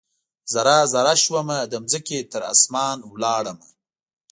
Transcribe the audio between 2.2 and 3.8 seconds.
تراسمان ولاړمه